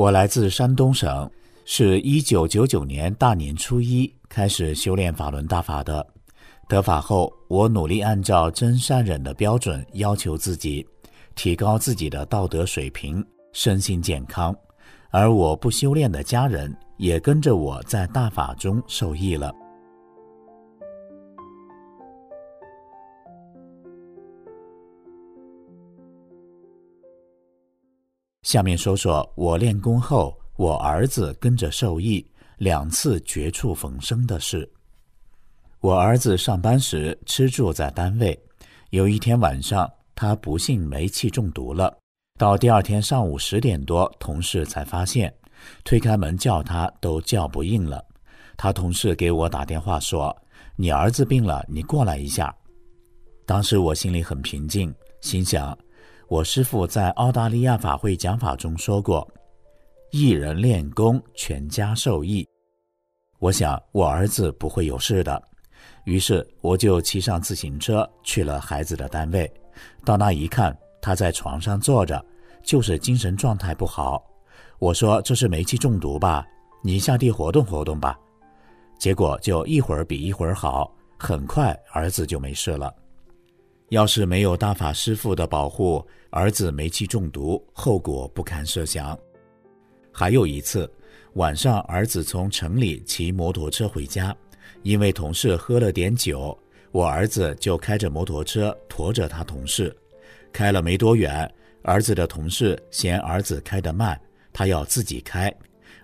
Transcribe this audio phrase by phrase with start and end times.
[0.00, 1.30] 我来自山东省，
[1.66, 6.06] 是一九九九年大年初一开始修炼法轮大法的。
[6.66, 10.88] 得法后，我努力按照真善忍的标准要求自己，
[11.34, 14.56] 提高自己的道德水平，身心健康。
[15.10, 19.54] 而我不修炼的家人也跟着我在大法中受益了。
[28.50, 32.26] 下面说说我练功后，我儿子跟着受益，
[32.58, 34.68] 两次绝处逢生的事。
[35.78, 38.36] 我儿子上班时吃住在单位，
[38.90, 41.96] 有一天晚上，他不幸煤气中毒了。
[42.40, 45.32] 到第二天上午十点多，同事才发现，
[45.84, 48.04] 推开门叫他都叫不应了。
[48.56, 50.36] 他同事给我打电话说
[50.74, 52.52] ：“你儿子病了，你过来一下。”
[53.46, 55.78] 当时我心里很平静，心想。
[56.30, 59.28] 我师父在澳大利亚法会讲法中说过
[60.12, 62.48] ：“一人练功，全家受益。”
[63.40, 65.42] 我想我儿子不会有事的，
[66.04, 69.52] 于是我就骑上自行车去了孩子的单位。
[70.04, 70.72] 到那一看，
[71.02, 72.24] 他在床上坐着，
[72.62, 74.24] 就是精神状态不好。
[74.78, 76.46] 我说：“这是煤气中毒吧？
[76.80, 78.16] 你下地活动活动吧。”
[79.00, 82.94] 结果就一会儿比一会儿好，很快儿子就没事了。
[83.90, 89.18] 要是没有大法师父的保护，儿子煤气中毒，后果不堪设想。
[90.12, 90.88] 还有一次
[91.32, 94.34] 晚上，儿子从城里骑摩托车回家，
[94.84, 96.56] 因为同事喝了点酒，
[96.92, 99.94] 我儿子就开着摩托车驮着他同事。
[100.52, 101.52] 开了没多远，
[101.82, 104.18] 儿子的同事嫌儿子开得慢，
[104.52, 105.52] 他要自己开，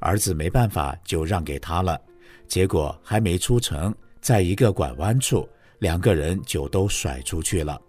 [0.00, 2.00] 儿子没办法就让给他了。
[2.48, 5.48] 结果还没出城，在一个拐弯处。
[5.78, 7.80] 两个人就都甩出去了，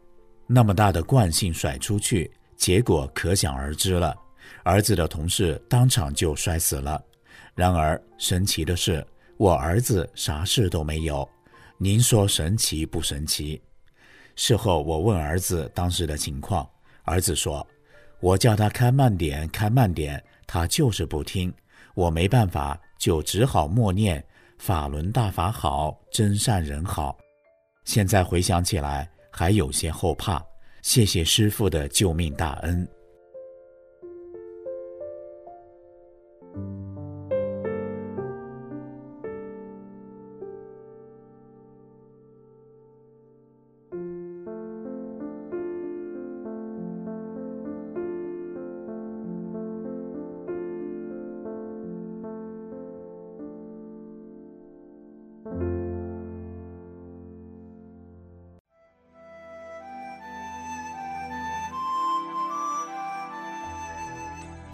[0.46, 4.16] 那么大的惯性甩出去，结果可想而知了。
[4.64, 7.02] 儿子的同事当场就摔死了。
[7.56, 9.06] 然而神奇的是，
[9.38, 11.28] 我儿子啥事都没有。
[11.78, 13.62] 您说神奇不神奇？
[14.36, 16.68] 事后我问儿子当时的情况，
[17.04, 17.66] 儿子说
[18.20, 21.54] ：“我叫他开慢点，开慢点，他就是不听。
[21.96, 24.24] 我没办法，就只好默念
[24.58, 27.18] 法轮大法好，真善人好。”
[27.88, 30.44] 现在回想起来，还有些后怕。
[30.82, 32.86] 谢谢师傅的救命大恩。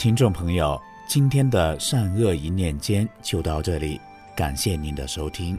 [0.03, 0.77] 听众朋友，
[1.07, 4.01] 今天的善恶一念间就到这里，
[4.35, 5.57] 感谢您的收听。